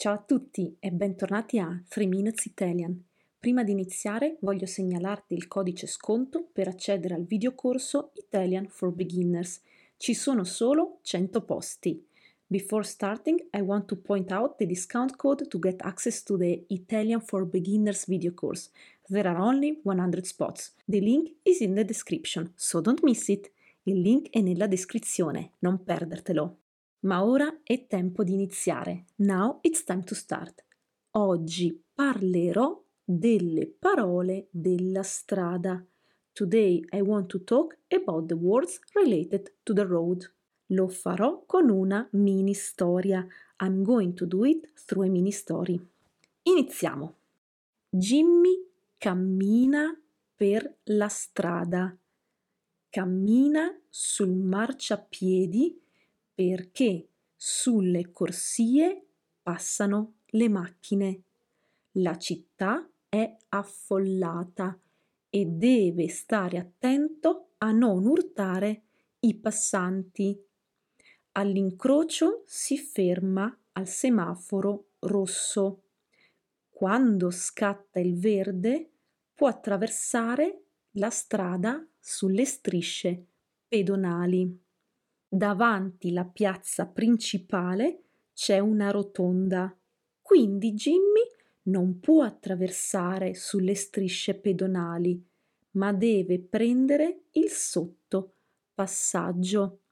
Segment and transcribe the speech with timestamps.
[0.00, 3.04] Ciao a tutti e bentornati a 3 Minutes Italian.
[3.38, 9.60] Prima di iniziare voglio segnalarti il codice sconto per accedere al videocorso Italian for Beginners.
[9.98, 12.02] Ci sono solo 100 posti.
[12.46, 16.64] Before starting, I want to point out the discount code to get access to the
[16.68, 18.70] Italian for Beginners video course.
[19.06, 20.74] There are only 100 spots.
[20.86, 23.52] The link is in the description, so don't miss it.
[23.82, 26.56] Il link è nella descrizione, non perdertelo.
[27.00, 29.06] Ma ora è tempo di iniziare.
[29.16, 30.64] Now it's time to start.
[31.12, 35.82] Oggi parlerò delle parole della strada.
[36.32, 40.30] Today I want to talk about the words related to the road.
[40.66, 43.26] Lo farò con una mini storia.
[43.62, 45.80] I'm going to do it through a mini story.
[46.42, 47.14] Iniziamo.
[47.88, 48.62] Jimmy
[48.98, 49.98] cammina
[50.36, 51.96] per la strada.
[52.90, 55.80] Cammina sul marciapiedi
[56.40, 59.08] perché sulle corsie
[59.42, 61.22] passano le macchine.
[61.96, 64.80] La città è affollata
[65.28, 68.84] e deve stare attento a non urtare
[69.20, 70.42] i passanti.
[71.32, 75.82] All'incrocio si ferma al semaforo rosso.
[76.70, 78.92] Quando scatta il verde
[79.34, 83.26] può attraversare la strada sulle strisce
[83.68, 84.68] pedonali.
[85.32, 88.02] Davanti la piazza principale
[88.34, 89.72] c'è una rotonda,
[90.20, 91.22] quindi Jimmy
[91.64, 95.24] non può attraversare sulle strisce pedonali,
[95.72, 98.32] ma deve prendere il sotto
[98.74, 99.82] passaggio.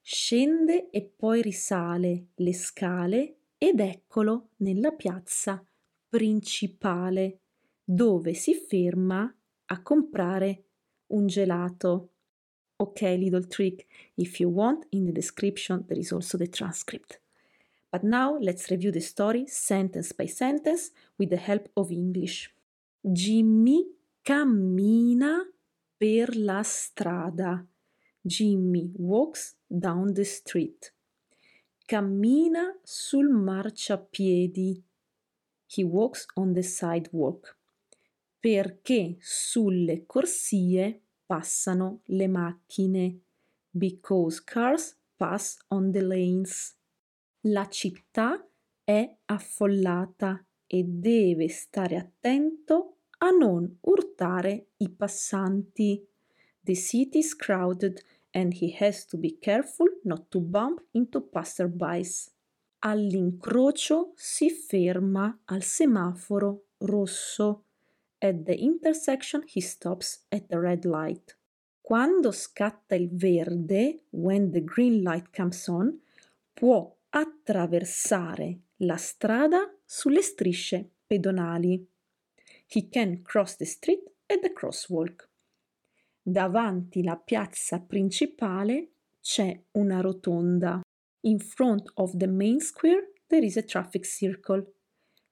[0.00, 5.62] Scende e poi risale le scale ed eccolo nella piazza
[6.08, 7.40] principale,
[7.84, 9.30] dove si ferma
[9.66, 10.64] a comprare
[11.08, 12.12] un gelato.
[12.80, 13.88] Okay, little trick.
[14.16, 17.18] If you want, in the description there is also the transcript.
[17.90, 22.52] But now let's review the story sentence by sentence with the help of English.
[23.02, 23.84] Jimmy
[24.22, 25.42] cammina
[25.98, 27.66] per la strada.
[28.24, 30.92] Jimmy walks down the street.
[31.84, 34.82] Cammina sul marciapiedi.
[35.66, 37.56] He walks on the sidewalk.
[38.38, 43.20] Perché sulle corsie passano le macchine.
[43.70, 46.74] Because cars pass on the lanes.
[47.42, 48.42] La città
[48.82, 56.02] è affollata e deve stare attento a non urtare i passanti.
[56.62, 58.02] The city is crowded
[58.32, 62.32] and he has to be careful not to bump into passerbys.
[62.80, 67.64] All'incrocio si ferma al semaforo rosso
[68.20, 71.36] At the intersection he stops at the red light.
[71.80, 76.00] Quando scatta il verde, when the green light comes on,
[76.52, 81.86] può attraversare la strada sulle strisce pedonali.
[82.66, 85.28] He can cross the street at the crosswalk.
[86.20, 88.90] Davanti la piazza principale
[89.22, 90.80] c'è una rotonda.
[91.20, 94.74] In front of the main square there is a traffic circle.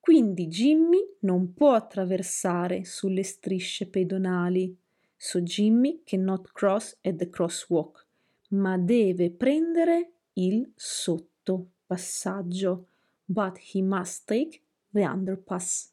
[0.00, 4.74] Quindi Jimmy non può attraversare sulle strisce pedonali.
[5.14, 8.06] So Jimmy cannot cross at the crosswalk,
[8.48, 12.86] ma deve prendere il sottopassaggio.
[13.26, 15.92] But he must take the underpass.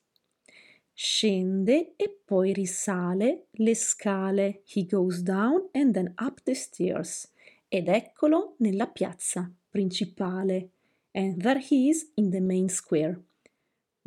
[0.93, 4.61] Scende e poi risale le scale.
[4.73, 7.29] He goes down and then up the stairs.
[7.67, 10.69] Ed eccolo nella piazza principale.
[11.11, 13.21] And there he is in the main square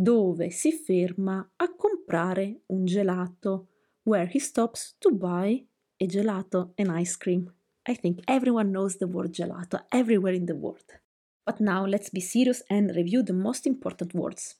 [0.00, 3.66] dove si ferma a comprare un gelato,
[4.04, 5.62] where he stops to buy
[5.98, 7.52] a gelato and ice cream.
[7.86, 10.98] I think everyone knows the word gelato everywhere in the world.
[11.44, 14.58] But now let's be serious and review the most important words.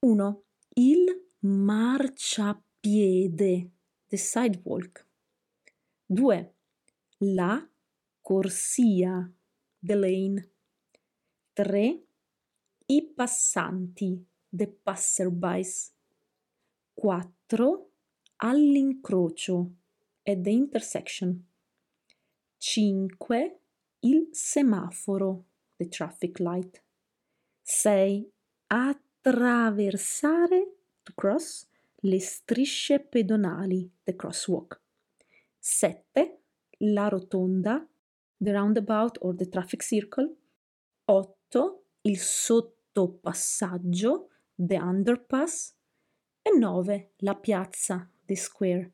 [0.00, 0.42] 1.
[0.74, 1.06] Il
[1.44, 3.70] marciapiede,
[4.08, 5.06] the sidewalk.
[6.08, 6.52] 2.
[7.18, 7.64] La
[8.20, 9.32] corsia,
[9.80, 10.50] the lane.
[11.54, 12.04] 3.
[12.86, 14.26] I passanti,
[14.58, 15.92] the passerbys.
[16.94, 17.32] 4.
[18.38, 19.70] all'incrocio,
[20.24, 21.46] at the intersection.
[22.58, 23.60] 5.
[24.00, 25.44] Il semaforo,
[25.76, 26.82] the traffic light.
[27.62, 28.26] 6.
[28.66, 30.72] Attraversare,
[31.04, 31.68] to cross,
[32.02, 34.80] le strisce pedonali, the crosswalk.
[35.60, 36.40] 7.
[36.78, 37.86] La rotonda,
[38.40, 40.36] the roundabout or the traffic circle.
[41.04, 41.82] 8.
[42.02, 45.74] Il sottopassaggio, the underpass.
[46.42, 47.10] E 9.
[47.18, 48.90] La piazza, the square.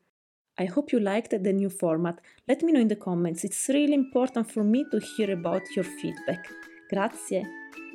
[0.57, 2.21] I hope you liked the new format.
[2.47, 5.85] Let me know in the comments, it's really important for me to hear about your
[5.85, 6.47] feedback.
[6.89, 7.43] Grazie!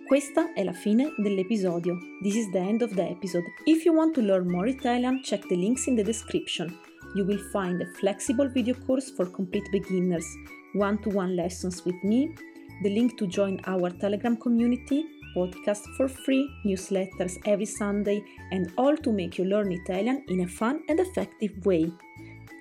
[0.07, 1.97] Questa è la fine dell'episodio.
[2.23, 3.45] This is the end of the episode.
[3.65, 6.77] If you want to learn more Italian, check the links in the description.
[7.15, 10.27] You will find a flexible video course for complete beginners,
[10.75, 12.35] one to one lessons with me,
[12.83, 15.05] the link to join our Telegram community,
[15.35, 20.47] podcast for free, newsletters every Sunday, and all to make you learn Italian in a
[20.47, 21.93] fun and effective way.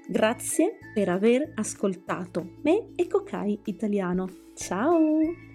[0.07, 4.27] Grazie per aver ascoltato me e Kokai Italiano.
[4.55, 5.48] Ciao!